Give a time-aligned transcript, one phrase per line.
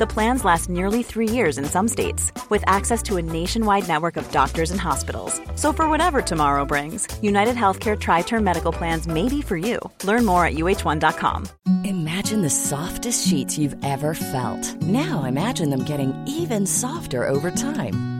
[0.00, 4.16] The plans last nearly three years in some states, with access to a nationwide network
[4.16, 5.38] of doctors and hospitals.
[5.56, 9.78] So, for whatever tomorrow brings, United Healthcare Tri Term Medical Plans may be for you.
[10.04, 11.48] Learn more at uh1.com.
[11.84, 14.80] Imagine the softest sheets you've ever felt.
[14.80, 18.19] Now imagine them getting even softer over time.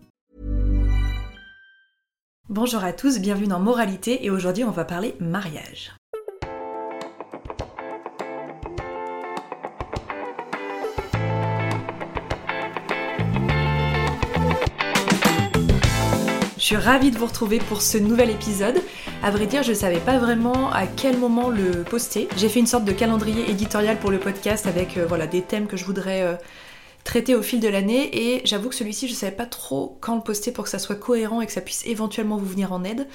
[2.53, 5.93] Bonjour à tous, bienvenue dans Moralité et aujourd'hui on va parler mariage.
[16.57, 18.81] Je suis ravie de vous retrouver pour ce nouvel épisode.
[19.23, 22.27] À vrai dire, je savais pas vraiment à quel moment le poster.
[22.35, 25.67] J'ai fait une sorte de calendrier éditorial pour le podcast avec euh, voilà des thèmes
[25.67, 26.33] que je voudrais euh,
[27.11, 30.21] traiter au fil de l'année et j'avoue que celui-ci je savais pas trop quand le
[30.21, 33.05] poster pour que ça soit cohérent et que ça puisse éventuellement vous venir en aide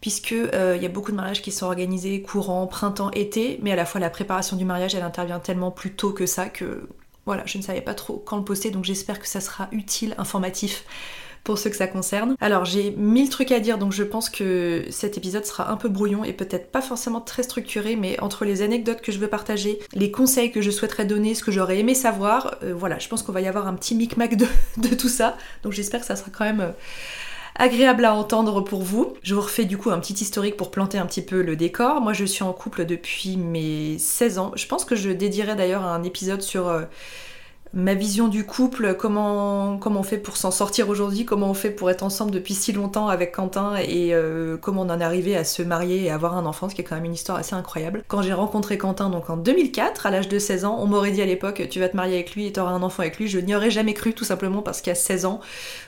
[0.00, 3.72] puisque euh, il y a beaucoup de mariages qui sont organisés courant, printemps, été, mais
[3.72, 6.88] à la fois la préparation du mariage elle intervient tellement plus tôt que ça que
[7.26, 10.14] voilà, je ne savais pas trop quand le poster donc j'espère que ça sera utile,
[10.18, 10.84] informatif
[11.44, 12.36] pour ceux que ça concerne.
[12.40, 15.88] Alors j'ai mille trucs à dire donc je pense que cet épisode sera un peu
[15.88, 19.78] brouillon et peut-être pas forcément très structuré mais entre les anecdotes que je veux partager,
[19.92, 23.22] les conseils que je souhaiterais donner, ce que j'aurais aimé savoir, euh, voilà, je pense
[23.22, 24.46] qu'on va y avoir un petit micmac de,
[24.96, 26.60] tout ça donc j'espère que ça sera quand même...
[26.60, 26.70] Euh,
[27.54, 29.14] agréable à entendre pour vous.
[29.22, 32.00] Je vous refais du coup un petit historique pour planter un petit peu le décor.
[32.00, 34.52] Moi je suis en couple depuis mes 16 ans.
[34.54, 36.82] Je pense que je dédierai d'ailleurs un épisode sur euh,
[37.74, 41.70] ma vision du couple, comment, comment on fait pour s'en sortir aujourd'hui, comment on fait
[41.70, 45.36] pour être ensemble depuis si longtemps avec Quentin et euh, comment on en est arrivé
[45.36, 47.54] à se marier et avoir un enfant, ce qui est quand même une histoire assez
[47.54, 48.04] incroyable.
[48.08, 51.22] Quand j'ai rencontré Quentin donc en 2004, à l'âge de 16 ans, on m'aurait dit
[51.22, 53.38] à l'époque tu vas te marier avec lui et t'auras un enfant avec lui, je
[53.38, 55.40] n'y aurais jamais cru tout simplement parce qu'à 16 ans,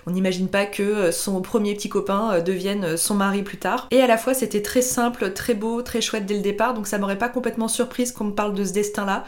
[0.07, 3.89] on n'imagine pas que son premier petit copain euh, devienne son mari plus tard.
[3.91, 6.87] Et à la fois c'était très simple, très beau, très chouette dès le départ, donc
[6.87, 9.25] ça m'aurait pas complètement surprise qu'on me parle de ce destin-là.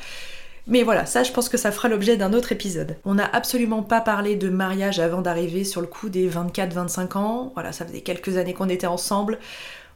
[0.67, 2.97] Mais voilà, ça je pense que ça fera l'objet d'un autre épisode.
[3.05, 7.53] On n'a absolument pas parlé de mariage avant d'arriver sur le coup des 24-25 ans.
[7.55, 9.39] Voilà, ça faisait quelques années qu'on était ensemble.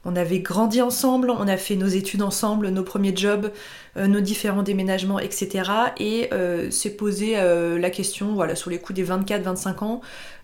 [0.06, 3.52] On avait grandi ensemble, on a fait nos études ensemble, nos premiers jobs,
[3.98, 5.70] euh, nos différents déménagements, etc.
[5.98, 10.00] Et euh, s'est posé euh, la question, voilà, sur les coups des 24-25 ans,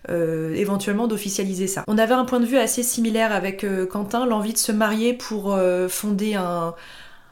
[0.09, 1.83] éventuellement d'officialiser ça.
[1.87, 5.59] On avait un point de vue assez similaire avec Quentin, l'envie de se marier pour
[5.89, 6.75] fonder un,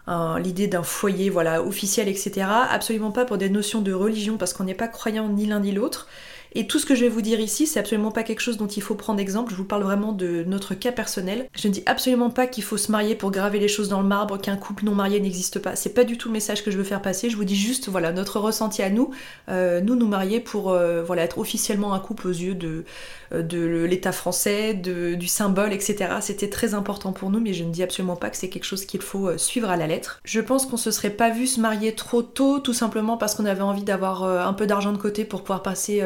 [0.07, 4.63] l'idée d'un foyer voilà officiel etc absolument pas pour des notions de religion parce qu'on
[4.63, 6.07] n'est pas croyant ni l'un ni l'autre
[6.55, 8.67] et tout ce que je vais vous dire ici, c'est absolument pas quelque chose dont
[8.67, 9.51] il faut prendre exemple.
[9.51, 11.49] Je vous parle vraiment de notre cas personnel.
[11.53, 14.07] Je ne dis absolument pas qu'il faut se marier pour graver les choses dans le
[14.07, 15.75] marbre, qu'un couple non marié n'existe pas.
[15.75, 17.29] C'est pas du tout le message que je veux faire passer.
[17.29, 19.11] Je vous dis juste, voilà, notre ressenti à nous,
[19.49, 22.85] euh, nous nous marier pour euh, voilà être officiellement un couple aux yeux de
[23.33, 26.15] euh, de l'État français, de, du symbole, etc.
[26.21, 28.85] C'était très important pour nous, mais je ne dis absolument pas que c'est quelque chose
[28.85, 30.21] qu'il faut suivre à la lettre.
[30.23, 33.45] Je pense qu'on se serait pas vu se marier trop tôt, tout simplement parce qu'on
[33.45, 36.01] avait envie d'avoir un peu d'argent de côté pour pouvoir passer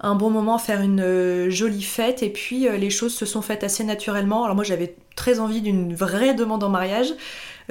[0.00, 3.42] un bon moment, faire une euh, jolie fête, et puis euh, les choses se sont
[3.42, 4.44] faites assez naturellement.
[4.44, 7.12] Alors moi j'avais très envie d'une vraie demande en mariage,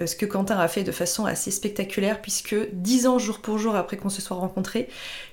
[0.05, 3.75] ce que Quentin a fait de façon assez spectaculaire puisque dix ans jour pour jour
[3.75, 4.87] après qu'on se soit rencontrés,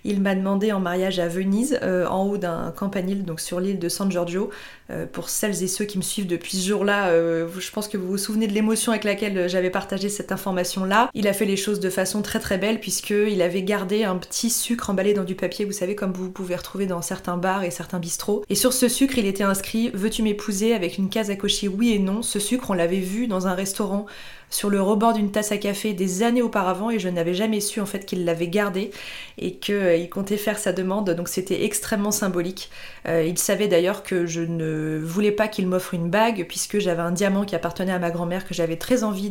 [0.05, 3.79] il m'a demandé en mariage à Venise, euh, en haut d'un campanile, donc sur l'île
[3.79, 4.51] de San Giorgio.
[4.89, 8.07] Euh, pour celles et ceux qui me suivent depuis ce jour-là, je pense que vous
[8.07, 11.11] vous souvenez de l'émotion avec laquelle j'avais partagé cette information-là.
[11.15, 14.51] Il a fait les choses de façon très très belle puisqu'il avait gardé un petit
[14.51, 17.71] sucre emballé dans du papier, vous savez, comme vous pouvez retrouver dans certains bars et
[17.71, 18.45] certains bistrots.
[18.49, 20.67] Et sur ce sucre, il était inscrit Veux-tu m'épouser?
[20.75, 22.23] avec une case à cocher oui et non.
[22.23, 24.07] Ce sucre, on l'avait vu dans un restaurant
[24.57, 27.81] sur le rebord d'une tasse à café des années auparavant et je n'avais jamais su
[27.81, 28.91] en fait qu'il l'avait gardé
[29.37, 31.11] et qu'il comptait faire sa demande.
[31.11, 32.71] Donc c'était extrêmement symbolique.
[33.07, 37.13] il savait d'ailleurs que je ne voulais pas qu'il m'offre une bague puisque j'avais un
[37.13, 39.31] diamant qui appartenait à ma grand-mère que j'avais très envie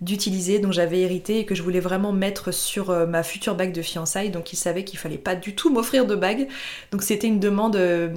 [0.00, 3.72] d'utiliser, dont j'avais hérité et que je voulais vraiment mettre sur euh, ma future bague
[3.72, 4.30] de fiançailles.
[4.30, 6.46] Donc il savait qu'il fallait pas du tout m'offrir de bague.
[6.92, 8.14] Donc c'était une demande euh,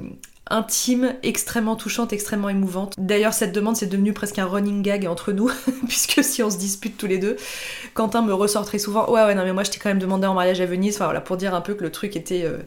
[0.49, 2.95] intime, extrêmement touchante, extrêmement émouvante.
[2.97, 5.49] D'ailleurs, cette demande, c'est devenu presque un running gag entre nous,
[5.87, 7.37] puisque si on se dispute tous les deux,
[7.93, 10.27] Quentin me ressort très souvent Ouais, ouais, non, mais moi je t'ai quand même demandé
[10.27, 10.95] en mariage à Venise.
[10.95, 12.43] Enfin voilà, pour dire un peu que le truc était.
[12.45, 12.57] Euh,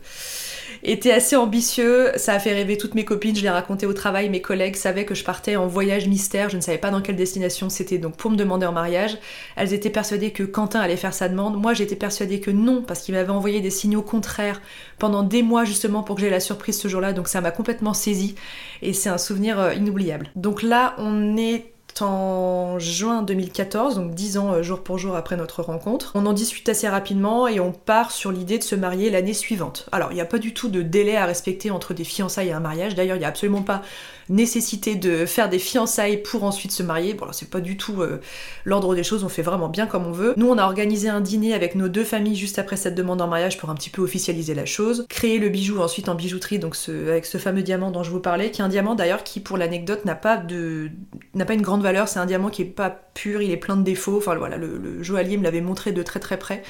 [0.83, 4.29] était assez ambitieux, ça a fait rêver toutes mes copines, je l'ai raconté au travail,
[4.31, 7.17] mes collègues savaient que je partais en voyage mystère, je ne savais pas dans quelle
[7.17, 9.19] destination c'était donc pour me demander en mariage.
[9.57, 13.01] Elles étaient persuadées que Quentin allait faire sa demande, moi j'étais persuadée que non, parce
[13.03, 14.61] qu'il m'avait envoyé des signaux contraires
[14.99, 17.95] pendant des mois justement pour que j'ai la surprise ce jour-là, donc ça m'a complètement
[17.95, 18.35] saisie.
[18.83, 20.31] Et c'est un souvenir euh, inoubliable.
[20.35, 25.37] Donc là on est en juin 2014, donc 10 ans euh, jour pour jour après
[25.37, 26.13] notre rencontre.
[26.15, 29.87] On en discute assez rapidement et on part sur l'idée de se marier l'année suivante.
[29.93, 32.53] Alors, il n'y a pas du tout de délai à respecter entre des fiançailles et
[32.53, 32.95] un mariage.
[32.95, 33.83] D'ailleurs, il n'y a absolument pas
[34.29, 37.15] nécessité de faire des fiançailles pour ensuite se marier.
[37.15, 38.21] Bon, c'est pas du tout euh,
[38.65, 40.35] l'ordre des choses, on fait vraiment bien comme on veut.
[40.37, 43.27] Nous, on a organisé un dîner avec nos deux familles juste après cette demande en
[43.27, 45.07] mariage pour un petit peu officialiser la chose.
[45.09, 48.51] Créer le bijou ensuite en bijouterie, donc avec ce fameux diamant dont je vous parlais,
[48.51, 50.91] qui est un diamant d'ailleurs qui, pour l'anecdote, n'a pas de
[51.35, 52.09] n'a pas une grande valeur.
[52.09, 54.17] C'est un diamant qui est pas pur, il est plein de défauts.
[54.17, 56.63] Enfin voilà, le, le joaillier me l'avait montré de très très près.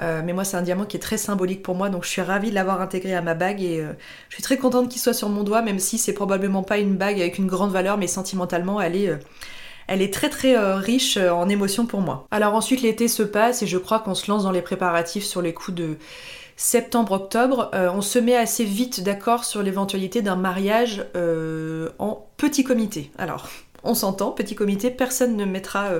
[0.00, 2.22] Euh, mais moi, c'est un diamant qui est très symbolique pour moi, donc je suis
[2.22, 3.92] ravie de l'avoir intégré à ma bague et euh,
[4.28, 6.96] je suis très contente qu'il soit sur mon doigt, même si c'est probablement pas une
[6.96, 9.08] bague avec une grande valeur, mais sentimentalement, elle est.
[9.08, 9.16] Euh,
[9.86, 12.26] elle est très très riche en émotions pour moi.
[12.30, 15.42] Alors ensuite l'été se passe et je crois qu'on se lance dans les préparatifs sur
[15.42, 15.98] les coups de
[16.56, 17.68] septembre-octobre.
[17.74, 21.04] on se met assez vite d'accord sur l'éventualité d'un mariage
[21.98, 23.10] en petit comité.
[23.18, 23.50] Alors
[23.84, 25.90] on s'entend, petit comité, personne ne mettra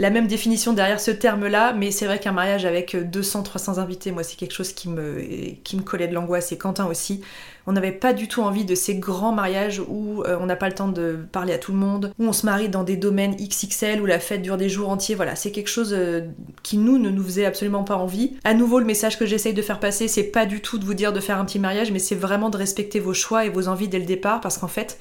[0.00, 4.22] la même définition derrière ce terme-là, mais c'est vrai qu'un mariage avec 200-300 invités, moi
[4.22, 5.20] c'est quelque chose qui me,
[5.62, 7.20] qui collait de l'angoisse et Quentin aussi.
[7.66, 10.68] On n'avait pas du tout envie de ces grands mariages où euh, on n'a pas
[10.68, 13.36] le temps de parler à tout le monde, où on se marie dans des domaines
[13.36, 15.14] XXL, où la fête dure des jours entiers.
[15.14, 16.22] Voilà, c'est quelque chose euh,
[16.62, 18.38] qui nous ne nous faisait absolument pas envie.
[18.42, 20.94] À nouveau, le message que j'essaye de faire passer, c'est pas du tout de vous
[20.94, 23.68] dire de faire un petit mariage, mais c'est vraiment de respecter vos choix et vos
[23.68, 24.98] envies dès le départ, parce qu'en fait,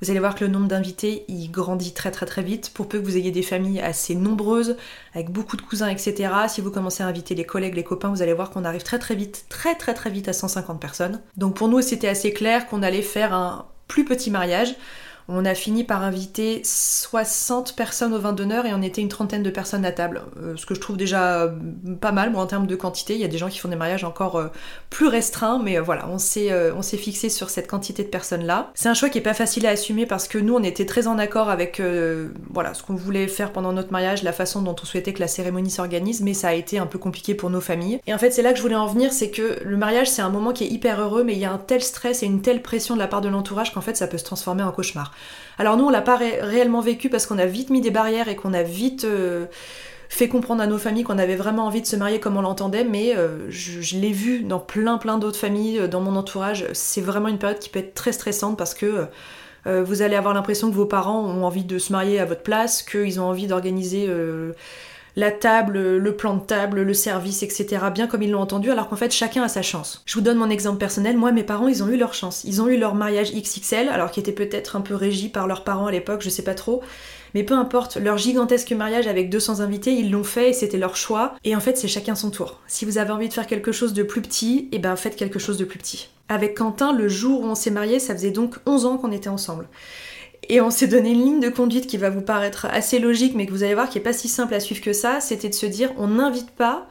[0.00, 2.70] vous allez voir que le nombre d'invités, il grandit très très très vite.
[2.72, 4.76] Pour peu que vous ayez des familles assez nombreuses,
[5.14, 6.32] avec beaucoup de cousins, etc.
[6.48, 8.98] Si vous commencez à inviter les collègues, les copains, vous allez voir qu'on arrive très
[8.98, 11.20] très vite, très très très vite à 150 personnes.
[11.36, 14.74] Donc pour nous, c'était assez clair qu'on allait faire un plus petit mariage.
[15.32, 19.44] On a fini par inviter 60 personnes au vin d'honneur et on était une trentaine
[19.44, 20.22] de personnes à table.
[20.42, 21.52] Euh, ce que je trouve déjà euh,
[22.00, 23.14] pas mal, moi, en termes de quantité.
[23.14, 24.48] Il y a des gens qui font des mariages encore euh,
[24.90, 26.50] plus restreints, mais voilà, on s'est,
[26.96, 28.72] fixé sur cette quantité de personnes-là.
[28.74, 31.06] C'est un choix qui est pas facile à assumer parce que nous, on était très
[31.06, 31.80] en accord avec
[32.50, 35.28] voilà, ce qu'on voulait faire pendant notre mariage, la façon dont on souhaitait que la
[35.28, 38.00] cérémonie s'organise, mais ça a été un peu compliqué pour nos familles.
[38.08, 40.22] Et en fait, c'est là que je voulais en venir, c'est que le mariage, c'est
[40.22, 42.42] un moment qui est hyper heureux, mais il y a un tel stress et une
[42.42, 45.12] telle pression de la part de l'entourage qu'en fait, ça peut se transformer en cauchemar.
[45.60, 48.36] Alors nous, on l'a pas réellement vécu parce qu'on a vite mis des barrières et
[48.36, 49.44] qu'on a vite euh,
[50.08, 52.82] fait comprendre à nos familles qu'on avait vraiment envie de se marier comme on l'entendait,
[52.82, 56.64] mais euh, je, l'ai vu dans plein plein d'autres familles, euh, dans mon entourage.
[56.72, 59.06] C'est vraiment une période qui peut être très stressante parce que
[59.66, 62.82] vous allez avoir l'impression que vos parents ont envie de se marier à votre place,
[62.82, 64.08] qu'ils ont envie d'organiser
[65.20, 68.88] la table, le plan de table, le service, etc., bien comme ils l'ont entendu, alors
[68.88, 70.02] qu'en fait chacun a sa chance.
[70.06, 72.42] Je vous donne mon exemple personnel, moi mes parents ils ont eu leur chance.
[72.44, 75.62] Ils ont eu leur mariage XXL, alors qui était peut-être un peu régi par leurs
[75.62, 76.80] parents à l'époque, je sais pas trop.
[77.34, 80.96] Mais peu importe, leur gigantesque mariage avec 200 invités, ils l'ont fait et c'était leur
[80.96, 81.36] choix.
[81.44, 82.58] Et en fait, c'est chacun son tour.
[82.66, 85.14] Si vous avez envie de faire quelque chose de plus petit, et eh ben faites
[85.14, 86.08] quelque chose de plus petit.
[86.28, 89.28] Avec Quentin, le jour où on s'est marié, ça faisait donc 11 ans qu'on était
[89.28, 89.68] ensemble.
[90.52, 93.46] Et on s'est donné une ligne de conduite qui va vous paraître assez logique, mais
[93.46, 95.20] que vous allez voir qui est pas si simple à suivre que ça.
[95.20, 96.88] C'était de se dire on n'invite pas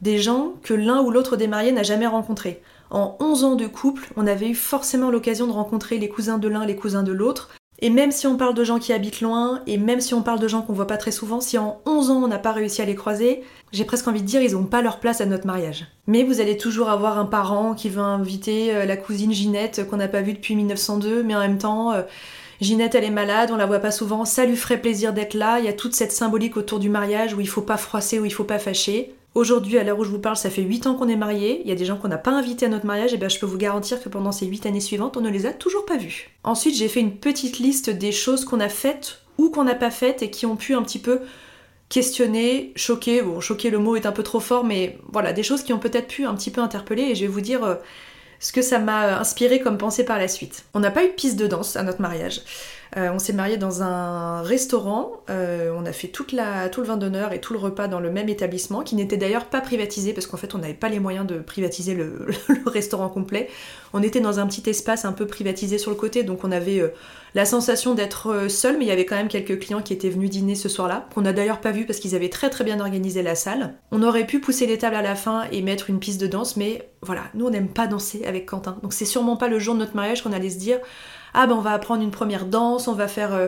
[0.00, 2.62] des gens que l'un ou l'autre des mariés n'a jamais rencontrés.
[2.88, 6.46] En 11 ans de couple, on avait eu forcément l'occasion de rencontrer les cousins de
[6.46, 7.50] l'un, les cousins de l'autre.
[7.80, 10.38] Et même si on parle de gens qui habitent loin, et même si on parle
[10.38, 12.80] de gens qu'on voit pas très souvent, si en 11 ans on n'a pas réussi
[12.80, 15.48] à les croiser, j'ai presque envie de dire ils n'ont pas leur place à notre
[15.48, 15.86] mariage.
[16.06, 19.96] Mais vous allez toujours avoir un parent qui veut inviter euh, la cousine Ginette qu'on
[19.96, 22.02] n'a pas vue depuis 1902, mais en même temps euh,
[22.60, 25.60] Ginette, elle est malade, on la voit pas souvent, ça lui ferait plaisir d'être là.
[25.60, 28.26] Il y a toute cette symbolique autour du mariage où il faut pas froisser, où
[28.26, 29.14] il faut pas fâcher.
[29.34, 31.62] Aujourd'hui, à l'heure où je vous parle, ça fait 8 ans qu'on est mariés.
[31.64, 33.38] Il y a des gens qu'on n'a pas invités à notre mariage, et bien je
[33.38, 35.96] peux vous garantir que pendant ces 8 années suivantes, on ne les a toujours pas
[35.96, 36.30] vus.
[36.44, 39.90] Ensuite, j'ai fait une petite liste des choses qu'on a faites ou qu'on n'a pas
[39.90, 41.20] faites et qui ont pu un petit peu
[41.88, 43.22] questionner, choquer.
[43.22, 45.78] Bon, choquer, le mot est un peu trop fort, mais voilà, des choses qui ont
[45.78, 47.64] peut-être pu un petit peu interpeller, et je vais vous dire.
[47.64, 47.76] Euh,
[48.40, 50.64] ce que ça m'a inspiré comme pensée par la suite.
[50.74, 52.40] On n'a pas eu de piste de danse à notre mariage.
[52.96, 55.12] Euh, on s'est marié dans un restaurant.
[55.30, 58.28] Euh, on a fait tout le vin d'honneur et tout le repas dans le même
[58.28, 61.38] établissement, qui n'était d'ailleurs pas privatisé parce qu'en fait on n'avait pas les moyens de
[61.38, 62.26] privatiser le,
[62.66, 63.48] restaurant complet.
[63.92, 66.80] On était dans un petit espace un peu privatisé sur le côté, donc on avait
[66.80, 66.88] euh,
[67.34, 70.30] la sensation d'être seul, mais il y avait quand même quelques clients qui étaient venus
[70.30, 73.22] dîner ce soir-là, qu'on n'a d'ailleurs pas vu parce qu'ils avaient très très bien organisé
[73.22, 73.74] la salle.
[73.92, 76.56] On aurait pu pousser les tables à la fin et mettre une piste de danse,
[76.56, 78.78] mais voilà, nous on n'aime pas danser avec Quentin.
[78.82, 80.78] Donc c'est sûrement pas le jour de notre mariage qu'on allait se dire
[81.34, 83.46] ah ben on va apprendre une première danse, on va faire euh,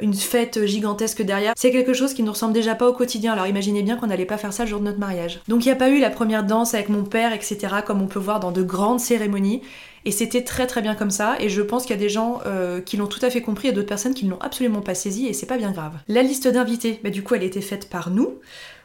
[0.00, 1.52] une fête gigantesque derrière.
[1.56, 4.26] C'est quelque chose qui ne ressemble déjà pas au quotidien, alors imaginez bien qu'on n'allait
[4.26, 5.40] pas faire ça le jour de notre mariage.
[5.48, 8.06] Donc il n'y a pas eu la première danse avec mon père, etc., comme on
[8.06, 9.62] peut voir dans de grandes cérémonies.
[10.04, 12.40] Et c'était très très bien comme ça, et je pense qu'il y a des gens
[12.46, 14.94] euh, qui l'ont tout à fait compris et d'autres personnes qui ne l'ont absolument pas
[14.94, 15.92] saisi, et c'est pas bien grave.
[16.06, 18.38] La liste d'invités, bah, du coup elle était faite par nous.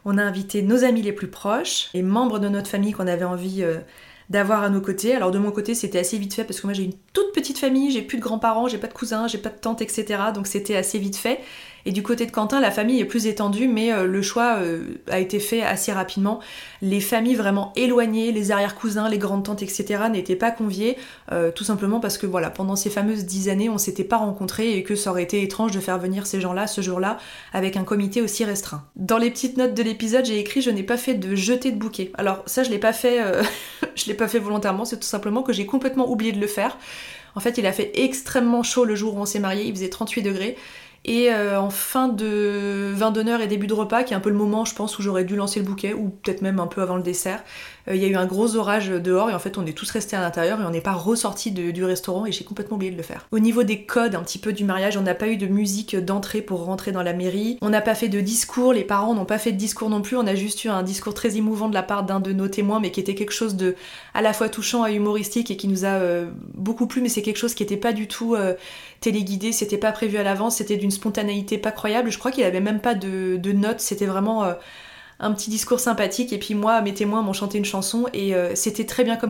[0.05, 3.23] On a invité nos amis les plus proches, les membres de notre famille qu'on avait
[3.23, 3.77] envie euh,
[4.29, 5.15] d'avoir à nos côtés.
[5.15, 7.57] Alors de mon côté, c'était assez vite fait parce que moi j'ai une toute petite
[7.57, 10.05] famille, j'ai plus de grands-parents, j'ai pas de cousins, j'ai pas de tantes, etc.
[10.33, 11.39] Donc c'était assez vite fait.
[11.85, 15.01] Et du côté de Quentin, la famille est plus étendue, mais euh, le choix euh,
[15.09, 16.39] a été fait assez rapidement.
[16.81, 20.97] Les familles vraiment éloignées, les arrière-cousins, les grandes-tantes, etc., n'étaient pas conviées,
[21.31, 24.77] euh, tout simplement parce que voilà, pendant ces fameuses dix années, on s'était pas rencontrés
[24.77, 27.17] et que ça aurait été étrange de faire venir ces gens-là ce jour-là
[27.51, 28.85] avec un comité aussi restreint.
[28.95, 31.77] Dans les petites notes de l'épisode, j'ai écrit je n'ai pas fait de jeter de
[31.77, 32.11] bouquet.
[32.17, 33.19] Alors ça, je l'ai pas fait,
[33.95, 36.77] je l'ai pas fait volontairement, c'est tout simplement que j'ai complètement oublié de le faire.
[37.35, 39.89] En fait, il a fait extrêmement chaud le jour où on s'est marié, il faisait
[39.89, 40.55] 38 degrés.
[41.05, 44.29] Et euh, en fin de vin d'honneur et début de repas, qui est un peu
[44.29, 46.81] le moment, je pense, où j'aurais dû lancer le bouquet, ou peut-être même un peu
[46.81, 47.43] avant le dessert,
[47.89, 49.89] euh, il y a eu un gros orage dehors et en fait on est tous
[49.91, 52.98] restés à l'intérieur et on n'est pas ressorti du restaurant et j'ai complètement oublié de
[52.98, 53.27] le faire.
[53.31, 55.95] Au niveau des codes un petit peu du mariage, on n'a pas eu de musique
[55.95, 59.25] d'entrée pour rentrer dans la mairie, on n'a pas fait de discours, les parents n'ont
[59.25, 61.74] pas fait de discours non plus, on a juste eu un discours très émouvant de
[61.74, 63.75] la part d'un de nos témoins mais qui était quelque chose de
[64.13, 67.22] à la fois touchant et humoristique et qui nous a euh, beaucoup plu mais c'est
[67.22, 68.36] quelque chose qui n'était pas du tout
[69.03, 72.10] téléguidé, c'était pas prévu à l'avance, c'était d'une spontanéité pas croyable.
[72.10, 74.53] Je crois qu'il avait même pas de, notes, c'était vraiment euh,
[75.19, 76.31] un petit discours sympathique.
[76.31, 79.29] Et puis moi, mes témoins m'ont chanté une chanson et euh, c'était très bien comme.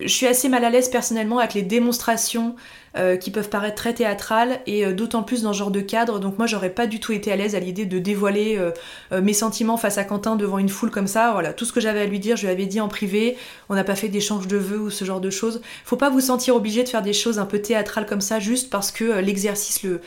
[0.00, 2.56] Je suis assez mal à l'aise personnellement avec les démonstrations
[2.96, 6.18] euh, qui peuvent paraître très théâtrales et euh, d'autant plus dans ce genre de cadre.
[6.18, 9.32] Donc moi j'aurais pas du tout été à l'aise à l'idée de dévoiler euh, mes
[9.32, 11.30] sentiments face à Quentin devant une foule comme ça.
[11.32, 13.36] Voilà, tout ce que j'avais à lui dire, je lui avais dit en privé.
[13.68, 15.62] On n'a pas fait d'échange de vœux ou ce genre de choses.
[15.84, 18.70] Faut pas vous sentir obligé de faire des choses un peu théâtrales comme ça juste
[18.70, 20.00] parce que l'exercice le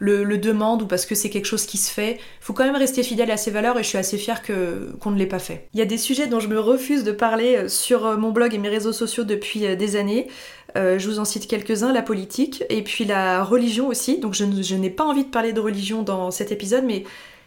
[0.00, 2.18] le, demande ou parce que c'est quelque chose qui se fait.
[2.40, 5.10] Faut quand même rester fidèle à ses valeurs et je suis assez fière que, qu'on
[5.10, 5.68] ne l'ait pas fait.
[5.74, 8.30] Il y a des sujets dont je me refuse de parler euh, sur euh, mon
[8.30, 10.26] blog et mes réseaux sociaux depuis euh, des années.
[10.74, 14.18] je vous en cite quelques-uns, la politique et puis la religion aussi.
[14.18, 17.04] Donc je, je n'ai pas envie de parler de religion dans cet épisode, mais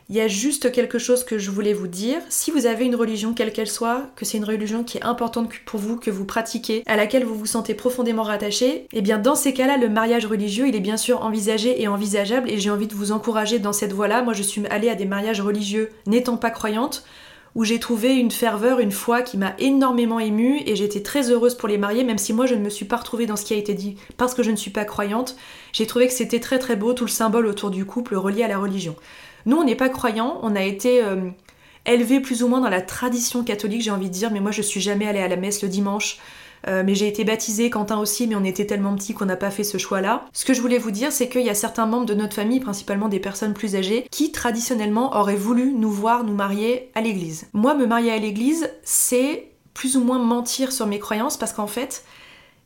[0.10, 2.20] il y a juste quelque chose que je voulais vous dire.
[2.30, 5.50] Si vous avez une religion, quelle qu'elle soit, que c'est une religion qui est importante
[5.66, 9.36] pour vous, que vous pratiquez, à laquelle vous vous sentez profondément rattaché, eh bien dans
[9.36, 12.88] ces cas-là, le mariage religieux, il est bien sûr envisagé et envisageable et j'ai envie
[12.88, 14.24] de vous encourager dans cette voie-là.
[14.24, 17.04] Moi, je suis allée à des mariages religieux n'étant pas croyante
[17.56, 21.56] où j'ai trouvé une ferveur, une foi qui m'a énormément émue et j'étais très heureuse
[21.56, 23.54] pour les mariés, même si moi je ne me suis pas retrouvée dans ce qui
[23.54, 25.36] a été dit parce que je ne suis pas croyante.
[25.72, 28.48] J'ai trouvé que c'était très très beau tout le symbole autour du couple relié à
[28.48, 28.96] la religion.
[29.46, 31.30] Nous, on n'est pas croyants, on a été euh,
[31.86, 34.62] élevés plus ou moins dans la tradition catholique, j'ai envie de dire, mais moi je
[34.62, 36.20] suis jamais allée à la messe le dimanche.
[36.68, 39.52] Euh, mais j'ai été baptisée, Quentin aussi, mais on était tellement petits qu'on n'a pas
[39.52, 40.26] fait ce choix-là.
[40.32, 42.62] Ce que je voulais vous dire, c'est qu'il y a certains membres de notre famille,
[42.62, 47.48] principalement des personnes plus âgées, qui traditionnellement auraient voulu nous voir nous marier à l'église.
[47.52, 51.68] Moi, me marier à l'église, c'est plus ou moins mentir sur mes croyances parce qu'en
[51.68, 52.06] fait,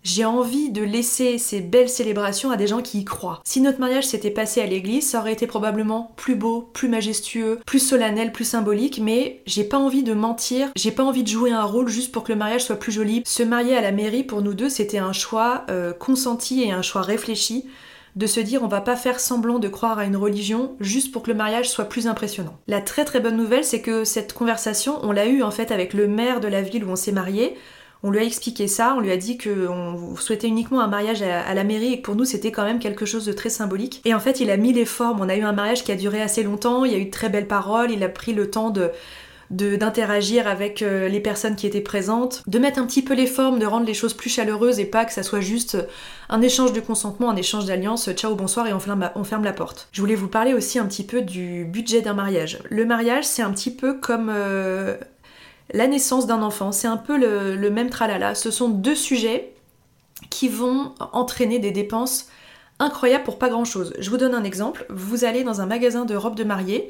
[0.04, 3.42] j'ai envie de laisser ces belles célébrations à des gens qui y croient.
[3.44, 7.60] Si notre mariage s'était passé à l'église, ça aurait été probablement plus beau, plus majestueux,
[7.66, 11.51] plus solennel, plus symbolique, mais j'ai pas envie de mentir, j'ai pas envie de jouer
[11.51, 13.24] un rôle juste pour que le mariage soit plus joli.
[13.25, 16.82] Se marier à la mairie, pour nous deux, c'était un choix euh, consenti et un
[16.82, 17.66] choix réfléchi
[18.18, 21.22] de se dire on va pas faire semblant de croire à une religion juste pour
[21.22, 22.58] que le mariage soit plus impressionnant.
[22.68, 25.94] La très très bonne nouvelle c'est que cette conversation on l'a eue en fait avec
[25.94, 27.56] le maire de la ville où on s'est marié.
[28.04, 31.54] On lui a expliqué ça, on lui a dit qu'on souhaitait uniquement un mariage à,
[31.54, 34.01] la mairie et que pour nous c'était quand même quelque chose de très symbolique.
[34.06, 35.96] Et en fait il a mis les formes, on a eu un mariage qui a
[35.96, 38.50] duré assez longtemps, il y a eu de très belles paroles, il a pris le
[38.50, 38.92] temps de
[39.50, 43.60] d'interagir avec euh, les personnes qui étaient présentes, de mettre un petit peu les formes,
[43.60, 45.77] de rendre les choses plus chaleureuses et pas que ça soit juste
[46.30, 49.54] un échange de consentement, un échange d'alliance, ciao bonsoir et on ferme, on ferme, la
[49.54, 49.88] porte.
[49.94, 52.60] Je voulais vous parler aussi un petit peu du budget d'un mariage.
[52.70, 54.98] Le mariage c'est un petit peu comme euh,
[55.74, 56.71] la naissance d'un enfant.
[56.71, 58.36] C'est un peu le, même tralala.
[58.36, 59.53] Ce sont deux sujets
[60.29, 62.27] qui vont entraîner des dépenses
[62.79, 63.93] incroyables pour pas grand chose.
[64.00, 64.86] Je vous donne un exemple.
[64.89, 66.89] Vous allez dans un magasin de robes de mariée.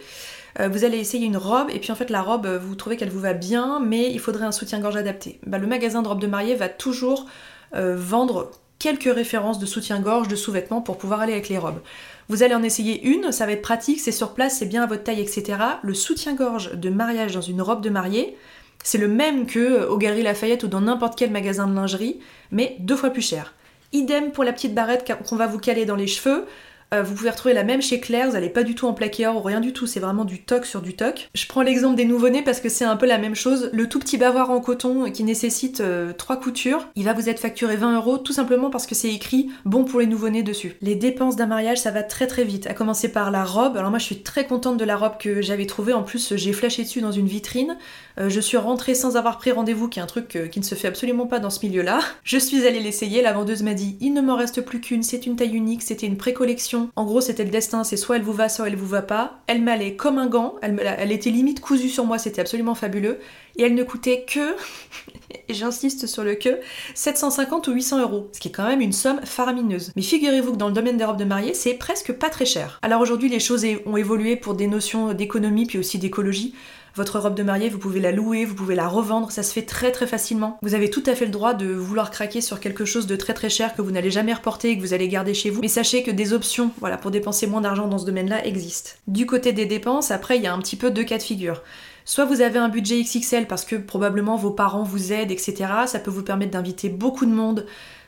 [0.59, 3.11] Euh, vous allez essayer une robe et puis en fait la robe vous trouvez qu'elle
[3.11, 5.39] vous va bien mais il faudrait un soutien-gorge adapté.
[5.45, 7.27] Bah, le magasin de robes de mariée va toujours
[7.75, 11.81] euh, vendre quelques références de soutien-gorge, de sous-vêtements pour pouvoir aller avec les robes.
[12.29, 14.85] Vous allez en essayer une, ça va être pratique, c'est sur place, c'est bien à
[14.85, 15.57] votre taille, etc.
[15.81, 18.37] Le soutien-gorge de mariage dans une robe de mariée,
[18.83, 22.19] c'est le même que euh, au Galeries Lafayette ou dans n'importe quel magasin de lingerie,
[22.51, 23.53] mais deux fois plus cher.
[23.93, 26.45] Idem pour la petite barrette qu'on va vous caler dans les cheveux.
[26.93, 29.27] Euh, vous pouvez retrouver la même chez Claire, vous n'allez pas du tout en plaqué
[29.27, 31.29] or ou rien du tout, c'est vraiment du toc sur du toc.
[31.35, 33.69] Je prends l'exemple des nouveau-nés parce que c'est un peu la même chose.
[33.73, 37.39] Le tout petit bavoir en coton qui nécessite euh, trois coutures, il va vous être
[37.39, 40.75] facturé 20 euros tout simplement parce que c'est écrit bon pour les nouveau-nés dessus.
[40.81, 42.67] Les dépenses d'un mariage, ça va très très vite.
[42.67, 43.75] À commencer par la robe.
[43.75, 45.91] Alors moi je suis très contente de la robe que j'avais trouvée.
[45.91, 47.77] En plus j'ai flashé dessus dans une vitrine.
[48.19, 50.65] Euh, je suis rentrée sans avoir pris rendez-vous, qui est un truc euh, qui ne
[50.65, 51.99] se fait absolument pas dans ce milieu-là.
[52.23, 55.25] Je suis allée l'essayer, la vendeuse m'a dit il ne m'en reste plus qu'une, c'est
[55.25, 56.89] une taille unique, c'était une pré-collection.
[56.95, 59.39] En gros, c'était le destin, c'est soit elle vous va, soit elle vous va pas.
[59.47, 63.19] Elle m'allait comme un gant, elle, elle était limite cousue sur moi, c'était absolument fabuleux.
[63.57, 64.55] Et elle ne coûtait que,
[65.49, 66.59] et j'insiste sur le que,
[66.95, 69.91] 750 ou 800 euros, ce qui est quand même une somme faramineuse.
[69.95, 72.79] Mais figurez-vous que dans le domaine des robes de mariée, c'est presque pas très cher.
[72.81, 76.53] Alors aujourd'hui, les choses ont évolué pour des notions d'économie puis aussi d'écologie.
[76.97, 79.61] Votre robe de mariée, vous pouvez la louer, vous pouvez la revendre, ça se fait
[79.61, 80.57] très très facilement.
[80.63, 83.35] Vous avez tout à fait le droit de vouloir craquer sur quelque chose de très
[83.35, 85.61] très cher que vous n'allez jamais reporter et que vous allez garder chez vous.
[85.61, 88.93] Mais sachez que des options, voilà, pour dépenser moins d'argent dans ce domaine-là existent.
[89.05, 91.61] Du côté des dépenses, après, il y a un petit peu deux cas de figure.
[92.03, 95.55] Soit vous avez un budget XXL parce que probablement vos parents vous aident, etc.
[95.85, 97.67] Ça peut vous permettre d'inviter beaucoup de monde,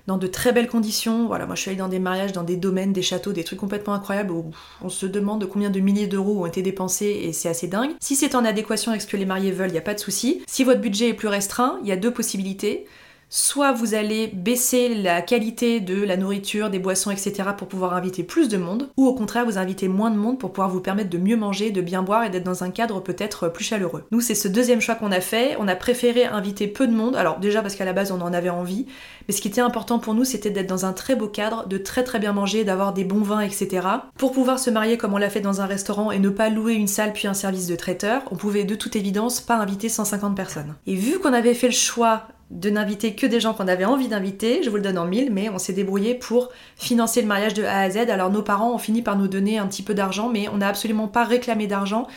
[0.10, 1.28] dans de très belles conditions.
[1.28, 3.60] Voilà, moi je suis allée dans des mariages, dans des domaines, des châteaux, des trucs
[3.60, 4.50] complètement incroyables où
[4.82, 7.92] on se demande combien de milliers d'euros ont été dépensés et c'est assez dingue.
[8.00, 10.00] Si c'est en adéquation avec ce que les mariés veulent, il n'y a pas de
[10.00, 10.42] souci.
[10.48, 12.88] Si votre budget est plus restreint, il y a deux possibilités
[13.30, 17.50] soit vous allez baisser la qualité de la nourriture, des boissons, etc.
[17.58, 20.52] pour pouvoir inviter plus de monde, ou au contraire vous invitez moins de monde pour
[20.52, 23.48] pouvoir vous permettre de mieux manger, de bien boire et d'être dans un cadre peut-être
[23.50, 24.04] plus chaleureux.
[24.12, 27.16] Nous c'est ce deuxième choix qu'on a fait, on a préféré inviter peu de monde,
[27.16, 28.88] alors déjà parce qu'à la base on en avait envie,
[29.28, 31.78] mais ce qui était important pour nous c'était d'être dans un très beau cadre, de
[31.78, 33.88] très très bien manger, d'avoir des bons vins, etc.
[34.18, 36.74] Pour pouvoir se marier comme on l'a fait dans un restaurant et ne pas louer
[36.74, 40.36] une salle puis un service de traiteur, on pouvait de toute évidence pas inviter 150
[40.36, 40.76] personnes.
[40.88, 44.08] Et vu qu'on avait fait le choix de n'inviter que des gens qu'on avait envie
[44.08, 47.54] d'inviter, je vous le donne en mille, mais on s'est débrouillé pour financer le mariage
[47.54, 48.10] de A à Z.
[48.10, 50.68] Alors nos parents ont fini par nous donner un petit peu d'argent, mais on n'a
[50.68, 52.08] absolument pas réclamé d'argent.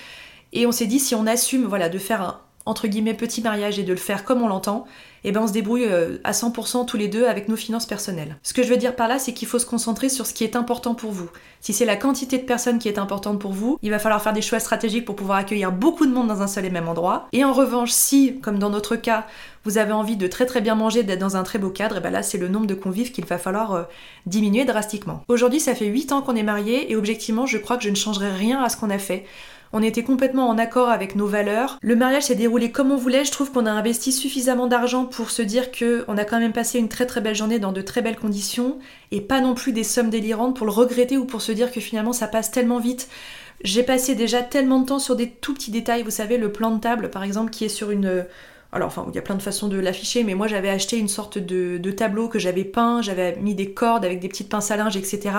[0.55, 3.79] Et on s'est dit si on assume voilà, de faire un entre guillemets petit mariage
[3.79, 4.87] et de le faire comme on l'entend,
[5.25, 7.87] et eh ben on se débrouille euh, à 100% tous les deux avec nos finances
[7.87, 8.37] personnelles.
[8.43, 10.43] Ce que je veux dire par là, c'est qu'il faut se concentrer sur ce qui
[10.43, 11.31] est important pour vous.
[11.61, 14.33] Si c'est la quantité de personnes qui est importante pour vous, il va falloir faire
[14.33, 17.29] des choix stratégiques pour pouvoir accueillir beaucoup de monde dans un seul et même endroit.
[17.31, 19.29] Et en revanche, si, comme dans notre cas,
[19.65, 22.01] vous avez envie de très très bien manger, d'être dans un très beau cadre, et
[22.01, 23.83] ben là c'est le nombre de convives qu'il va falloir euh,
[24.27, 25.23] diminuer drastiquement.
[25.29, 27.95] Aujourd'hui, ça fait 8 ans qu'on est mariés et objectivement, je crois que je ne
[27.95, 29.25] changerai rien à ce qu'on a fait.
[29.75, 31.79] On était complètement en accord avec nos valeurs.
[31.81, 33.25] Le mariage s'est déroulé comme on voulait.
[33.25, 36.53] Je trouve qu'on a investi suffisamment d'argent pour se dire que on a quand même
[36.53, 38.79] passé une très très belle journée dans de très belles conditions
[39.13, 41.81] et pas non plus des sommes délirantes pour le regretter ou pour se dire que
[41.81, 43.09] finalement ça passe tellement vite.
[43.65, 46.03] J'ai passé déjà tellement de temps sur des tout petits détails.
[46.03, 48.27] Vous savez, le plan de table par exemple qui est sur une
[48.75, 51.09] alors, enfin, il y a plein de façons de l'afficher, mais moi j'avais acheté une
[51.09, 54.71] sorte de, de tableau que j'avais peint, j'avais mis des cordes avec des petites pinces
[54.71, 55.31] à linge, etc.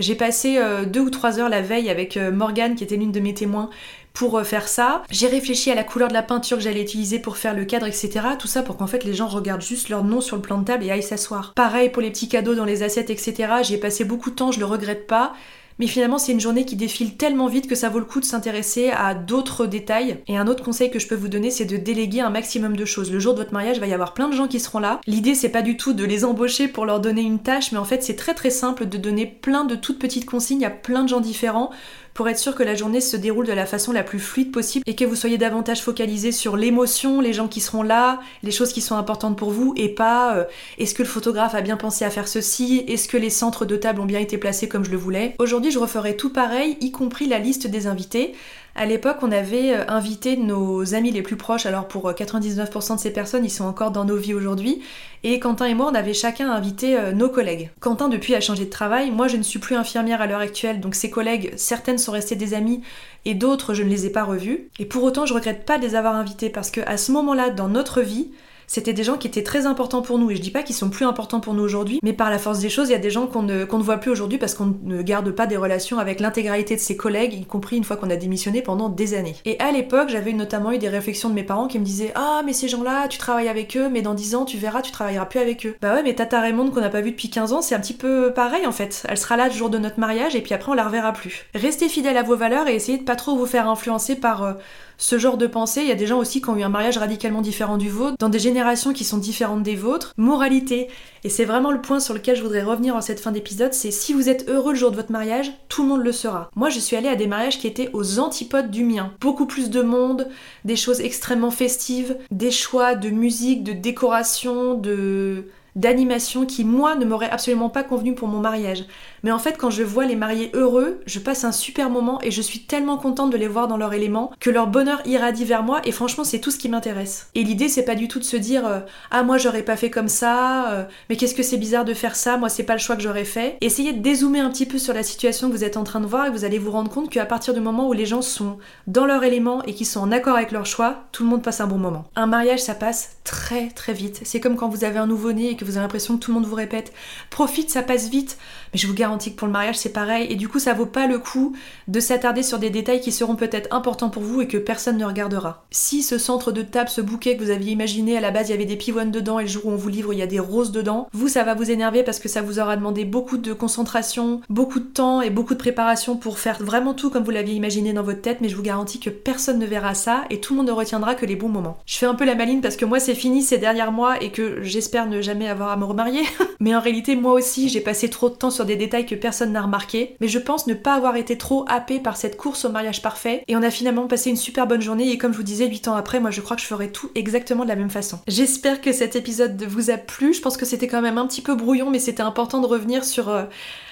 [0.00, 3.12] J'ai passé euh, deux ou trois heures la veille avec euh, Morgane, qui était l'une
[3.12, 3.68] de mes témoins,
[4.14, 5.02] pour euh, faire ça.
[5.10, 7.86] J'ai réfléchi à la couleur de la peinture que j'allais utiliser pour faire le cadre,
[7.86, 8.20] etc.
[8.38, 10.64] Tout ça pour qu'en fait les gens regardent juste leur nom sur le plan de
[10.64, 11.52] table et aillent s'asseoir.
[11.54, 13.34] Pareil pour les petits cadeaux dans les assiettes, etc.
[13.62, 15.34] J'ai passé beaucoup de temps, je le regrette pas.
[15.80, 18.26] Mais finalement, c'est une journée qui défile tellement vite que ça vaut le coup de
[18.26, 20.18] s'intéresser à d'autres détails.
[20.28, 22.84] Et un autre conseil que je peux vous donner, c'est de déléguer un maximum de
[22.84, 23.10] choses.
[23.10, 25.00] Le jour de votre mariage, il va y avoir plein de gens qui seront là.
[25.06, 27.86] L'idée, c'est pas du tout de les embaucher pour leur donner une tâche, mais en
[27.86, 31.08] fait, c'est très très simple de donner plein de toutes petites consignes à plein de
[31.08, 31.70] gens différents
[32.20, 34.84] pour être sûr que la journée se déroule de la façon la plus fluide possible
[34.86, 38.74] et que vous soyez davantage focalisé sur l'émotion, les gens qui seront là, les choses
[38.74, 40.44] qui sont importantes pour vous et pas euh,
[40.76, 43.74] est-ce que le photographe a bien pensé à faire ceci, est-ce que les centres de
[43.74, 45.34] table ont bien été placés comme je le voulais?
[45.38, 48.34] Aujourd'hui, je referai tout pareil, y compris la liste des invités.
[48.74, 52.94] À l'époque, on avait euh, invité nos amis les plus proches, alors pour 99% euh,
[52.94, 54.82] de ces personnes, ils sont encore dans nos vies aujourd'hui,
[55.22, 57.70] et Quentin et moi, on avait chacun invité euh, nos collègues.
[57.80, 60.80] Quentin, depuis, a changé de travail, moi je ne suis plus infirmière à l'heure actuelle,
[60.80, 62.82] donc ses collègues, certaines sont restées des amies,
[63.24, 64.68] et d'autres, je ne les ai pas revues.
[64.78, 67.50] Et pour autant, je regrette pas de les avoir invités, parce que à ce moment-là,
[67.50, 68.30] dans notre vie,
[68.70, 70.30] c'était des gens qui étaient très importants pour nous.
[70.30, 72.60] Et je dis pas qu'ils sont plus importants pour nous aujourd'hui, mais par la force
[72.60, 75.02] des choses, il y a des gens qu'on ne, voit plus aujourd'hui parce qu'on ne
[75.02, 78.14] garde pas des relations avec l'intégralité de ses collègues, y compris une fois qu'on a
[78.14, 79.34] démissionné pendant des années.
[79.44, 82.42] Et à l'époque, j'avais notamment eu des réflexions de mes parents qui me disaient Ah,
[82.46, 85.26] mais ces gens-là, tu travailles avec eux, mais dans 10 ans, tu verras, tu travailleras
[85.26, 85.74] plus avec eux.
[85.82, 87.94] Bah ouais, mais Tata Raymond qu'on n'a pas vu depuis 15 ans, c'est un petit
[87.94, 89.02] peu pareil en fait.
[89.08, 91.46] Elle sera là le jour de notre mariage et puis après, on la reverra plus.
[91.56, 94.44] Restez fidèle à vos valeurs et essayez de pas trop vous faire influencer par.
[94.44, 94.52] Euh,
[95.00, 95.80] ce genre de pensée.
[95.80, 98.16] Il y a des gens aussi qui ont eu un mariage radicalement différent du vôtre,
[98.18, 100.12] dans des générations qui sont différentes des vôtres.
[100.16, 100.88] Moralité,
[101.24, 103.90] et c'est vraiment le point sur lequel je voudrais revenir en cette fin d'épisode, c'est
[103.90, 106.50] si vous êtes heureux le jour de votre mariage, tout le monde le sera.
[106.54, 109.12] Moi, je suis allée à des mariages qui étaient aux antipodes du mien.
[109.20, 110.28] Beaucoup plus de monde,
[110.64, 117.04] des choses extrêmement festives, des choix de musique, de décoration, de d'animation qui moi ne
[117.04, 118.84] m'aurait absolument pas convenu pour mon mariage.
[119.22, 122.30] Mais en fait quand je vois les mariés heureux, je passe un super moment et
[122.30, 125.62] je suis tellement contente de les voir dans leur élément que leur bonheur irradie vers
[125.62, 127.28] moi et franchement c'est tout ce qui m'intéresse.
[127.34, 128.80] Et l'idée c'est pas du tout de se dire euh,
[129.10, 132.16] ah moi j'aurais pas fait comme ça, euh, mais qu'est-ce que c'est bizarre de faire
[132.16, 133.56] ça, moi c'est pas le choix que j'aurais fait.
[133.60, 136.06] Essayez de dézoomer un petit peu sur la situation que vous êtes en train de
[136.06, 138.58] voir et vous allez vous rendre compte qu'à partir du moment où les gens sont
[138.86, 141.60] dans leur élément et qui sont en accord avec leur choix, tout le monde passe
[141.60, 142.04] un bon moment.
[142.16, 144.20] Un mariage ça passe très très vite.
[144.24, 146.36] C'est comme quand vous avez un nouveau-né et que vous avez l'impression que tout le
[146.36, 146.92] monde vous répète
[147.30, 148.38] profite, ça passe vite.
[148.72, 151.06] Mais je vous garantis pour le mariage c'est pareil et du coup ça vaut pas
[151.06, 151.54] le coup
[151.88, 155.04] de s'attarder sur des détails qui seront peut-être importants pour vous et que personne ne
[155.04, 155.64] regardera.
[155.70, 158.52] Si ce centre de table, ce bouquet que vous aviez imaginé à la base il
[158.52, 160.26] y avait des pivoines dedans et le jour où on vous livre il y a
[160.26, 163.38] des roses dedans, vous ça va vous énerver parce que ça vous aura demandé beaucoup
[163.38, 167.30] de concentration, beaucoup de temps et beaucoup de préparation pour faire vraiment tout comme vous
[167.30, 170.40] l'aviez imaginé dans votre tête mais je vous garantis que personne ne verra ça et
[170.40, 171.78] tout le monde ne retiendra que les bons moments.
[171.86, 174.30] Je fais un peu la maline parce que moi c'est fini ces derniers mois et
[174.30, 176.22] que j'espère ne jamais avoir à me remarier
[176.60, 179.52] mais en réalité moi aussi j'ai passé trop de temps sur des détails que personne
[179.52, 182.70] n'a remarqué, mais je pense ne pas avoir été trop happé par cette course au
[182.70, 185.42] mariage parfait, et on a finalement passé une super bonne journée, et comme je vous
[185.42, 187.90] disais, 8 ans après, moi je crois que je ferai tout exactement de la même
[187.90, 188.18] façon.
[188.28, 191.42] J'espère que cet épisode vous a plu, je pense que c'était quand même un petit
[191.42, 193.28] peu brouillon, mais c'était important de revenir sur...
[193.28, 193.44] Euh,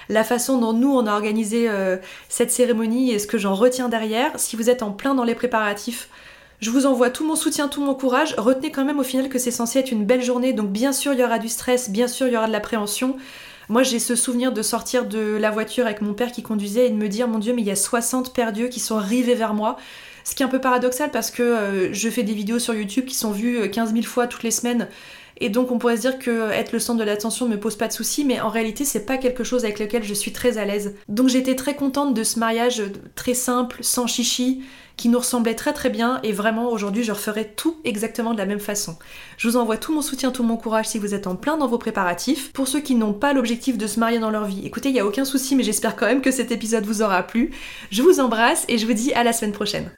[0.09, 3.89] la façon dont nous on a organisé euh, cette cérémonie et ce que j'en retiens
[3.89, 4.31] derrière.
[4.37, 6.09] Si vous êtes en plein dans les préparatifs,
[6.61, 8.35] je vous envoie tout mon soutien, tout mon courage.
[8.37, 11.13] Retenez quand même au final que c'est censé être une belle journée, donc bien sûr
[11.13, 13.15] il y aura du stress, bien sûr il y aura de l'appréhension.
[13.69, 16.89] Moi, j'ai ce souvenir de sortir de la voiture avec mon père qui conduisait et
[16.89, 19.35] de me dire, mon Dieu, mais il y a 60 pères Dieu qui sont arrivés
[19.35, 19.77] vers moi.
[20.23, 23.05] Ce qui est un peu paradoxal parce que euh, je fais des vidéos sur YouTube
[23.05, 24.87] qui sont vues 15 euh, 000 fois toutes les semaines.
[25.41, 27.59] Et donc on pourrait se dire que euh, être le centre de l'attention ne me
[27.59, 30.33] pose pas de soucis, mais en réalité c'est pas quelque chose avec lequel je suis
[30.33, 30.95] très à l'aise.
[31.07, 32.83] Donc j'étais très contente de ce mariage
[33.15, 34.61] très simple, sans chichi,
[34.99, 38.45] qui nous ressemblait très très bien et vraiment aujourd'hui je referai tout exactement de la
[38.45, 38.97] même façon.
[39.37, 41.67] Je vous envoie tout mon soutien, tout mon courage si vous êtes en plein dans
[41.67, 42.51] vos préparatifs.
[42.51, 44.99] Pour ceux qui n'ont pas l'objectif de se marier dans leur vie, écoutez, il n'y
[44.99, 47.51] a aucun souci mais j'espère quand même que cet épisode vous aura plu.
[47.91, 49.89] Je vous embrasse et je vous dis à la semaine prochaine.